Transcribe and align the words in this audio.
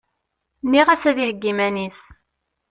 Nniɣ-as 0.65 1.03
ad 1.09 1.17
iheggi 1.19 1.47
iman-is. 1.51 1.99